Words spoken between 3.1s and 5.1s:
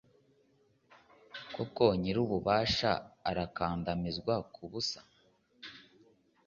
arankandamiza ku busa